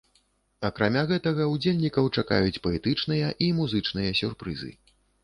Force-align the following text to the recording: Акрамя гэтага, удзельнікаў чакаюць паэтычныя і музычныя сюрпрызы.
Акрамя 0.69 1.01
гэтага, 1.11 1.43
удзельнікаў 1.55 2.09
чакаюць 2.21 2.61
паэтычныя 2.65 3.29
і 3.49 3.51
музычныя 3.59 4.17
сюрпрызы. 4.23 4.73